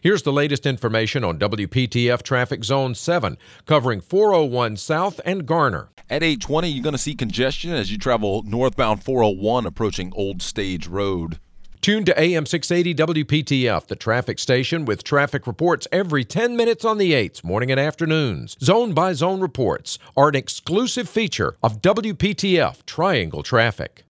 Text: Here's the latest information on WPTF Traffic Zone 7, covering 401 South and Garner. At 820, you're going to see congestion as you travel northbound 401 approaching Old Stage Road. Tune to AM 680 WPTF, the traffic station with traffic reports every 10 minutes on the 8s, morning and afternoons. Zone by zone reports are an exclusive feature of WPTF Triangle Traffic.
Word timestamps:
Here's 0.00 0.22
the 0.22 0.32
latest 0.32 0.64
information 0.64 1.24
on 1.24 1.40
WPTF 1.40 2.22
Traffic 2.22 2.62
Zone 2.62 2.94
7, 2.94 3.36
covering 3.66 4.00
401 4.00 4.76
South 4.76 5.20
and 5.24 5.44
Garner. 5.44 5.88
At 6.08 6.22
820, 6.22 6.68
you're 6.68 6.84
going 6.84 6.92
to 6.92 6.98
see 6.98 7.16
congestion 7.16 7.72
as 7.72 7.90
you 7.90 7.98
travel 7.98 8.44
northbound 8.44 9.02
401 9.02 9.66
approaching 9.66 10.12
Old 10.14 10.40
Stage 10.40 10.86
Road. 10.86 11.40
Tune 11.80 12.04
to 12.04 12.20
AM 12.20 12.46
680 12.46 13.24
WPTF, 13.24 13.88
the 13.88 13.96
traffic 13.96 14.38
station 14.38 14.84
with 14.84 15.02
traffic 15.02 15.48
reports 15.48 15.88
every 15.90 16.24
10 16.24 16.56
minutes 16.56 16.84
on 16.84 16.98
the 16.98 17.10
8s, 17.10 17.42
morning 17.42 17.72
and 17.72 17.80
afternoons. 17.80 18.56
Zone 18.62 18.92
by 18.92 19.14
zone 19.14 19.40
reports 19.40 19.98
are 20.16 20.28
an 20.28 20.36
exclusive 20.36 21.08
feature 21.08 21.56
of 21.60 21.82
WPTF 21.82 22.86
Triangle 22.86 23.42
Traffic. 23.42 24.04